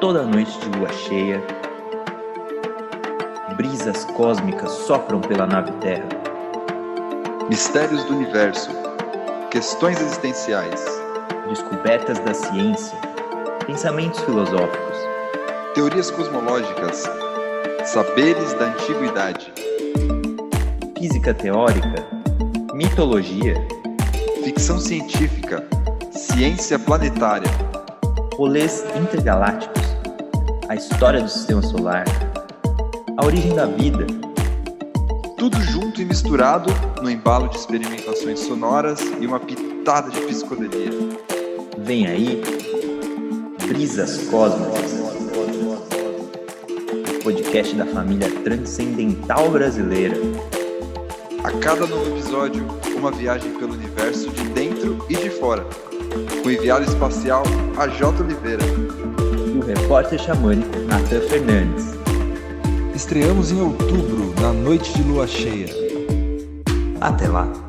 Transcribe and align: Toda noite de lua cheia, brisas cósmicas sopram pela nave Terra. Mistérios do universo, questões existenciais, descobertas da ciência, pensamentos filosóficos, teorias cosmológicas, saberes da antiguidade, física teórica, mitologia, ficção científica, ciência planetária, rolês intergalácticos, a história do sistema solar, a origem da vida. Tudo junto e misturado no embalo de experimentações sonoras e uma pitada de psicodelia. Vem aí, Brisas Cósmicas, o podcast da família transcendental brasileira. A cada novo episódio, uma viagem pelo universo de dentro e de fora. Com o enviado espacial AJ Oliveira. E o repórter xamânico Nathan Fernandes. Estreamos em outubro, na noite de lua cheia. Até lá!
Toda 0.00 0.24
noite 0.24 0.58
de 0.60 0.78
lua 0.78 0.92
cheia, 0.92 1.42
brisas 3.56 4.04
cósmicas 4.04 4.70
sopram 4.70 5.22
pela 5.22 5.46
nave 5.46 5.72
Terra. 5.80 6.06
Mistérios 7.48 8.04
do 8.04 8.14
universo, 8.14 8.70
questões 9.50 9.98
existenciais, 10.00 10.84
descobertas 11.48 12.18
da 12.18 12.34
ciência, 12.34 12.98
pensamentos 13.66 14.20
filosóficos, 14.20 14.98
teorias 15.74 16.10
cosmológicas, 16.10 17.04
saberes 17.86 18.52
da 18.54 18.66
antiguidade, 18.66 19.50
física 20.98 21.32
teórica, 21.32 22.17
mitologia, 22.78 23.56
ficção 24.44 24.78
científica, 24.78 25.66
ciência 26.12 26.78
planetária, 26.78 27.50
rolês 28.36 28.84
intergalácticos, 28.94 29.82
a 30.68 30.76
história 30.76 31.20
do 31.20 31.28
sistema 31.28 31.60
solar, 31.60 32.04
a 33.16 33.26
origem 33.26 33.52
da 33.52 33.66
vida. 33.66 34.06
Tudo 35.36 35.60
junto 35.60 36.00
e 36.00 36.04
misturado 36.04 36.72
no 37.02 37.10
embalo 37.10 37.48
de 37.48 37.56
experimentações 37.56 38.38
sonoras 38.38 39.00
e 39.20 39.26
uma 39.26 39.40
pitada 39.40 40.08
de 40.12 40.20
psicodelia. 40.20 40.92
Vem 41.78 42.06
aí, 42.06 42.40
Brisas 43.66 44.18
Cósmicas, 44.28 44.92
o 47.12 47.24
podcast 47.24 47.74
da 47.74 47.86
família 47.86 48.30
transcendental 48.44 49.50
brasileira. 49.50 50.16
A 51.44 51.52
cada 51.52 51.86
novo 51.86 52.10
episódio, 52.10 52.66
uma 52.96 53.10
viagem 53.10 53.52
pelo 53.58 53.74
universo 53.74 54.30
de 54.30 54.42
dentro 54.48 54.98
e 55.08 55.16
de 55.16 55.30
fora. 55.30 55.64
Com 56.42 56.48
o 56.48 56.50
enviado 56.50 56.84
espacial 56.84 57.42
AJ 57.76 58.02
Oliveira. 58.20 58.64
E 58.64 59.58
o 59.58 59.64
repórter 59.64 60.18
xamânico 60.18 60.76
Nathan 60.88 61.20
Fernandes. 61.28 61.94
Estreamos 62.94 63.52
em 63.52 63.60
outubro, 63.60 64.34
na 64.40 64.52
noite 64.52 64.92
de 64.92 65.02
lua 65.02 65.26
cheia. 65.26 65.68
Até 67.00 67.28
lá! 67.28 67.67